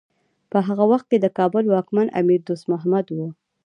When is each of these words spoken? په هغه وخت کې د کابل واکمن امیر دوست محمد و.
په 0.51 0.57
هغه 0.67 0.83
وخت 0.91 1.05
کې 1.11 1.17
د 1.21 1.27
کابل 1.37 1.63
واکمن 1.67 2.07
امیر 2.19 2.41
دوست 2.47 2.65
محمد 2.71 3.05
و. 3.15 3.17